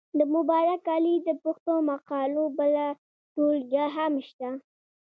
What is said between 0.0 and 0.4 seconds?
د